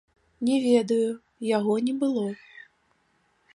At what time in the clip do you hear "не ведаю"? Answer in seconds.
0.47-1.09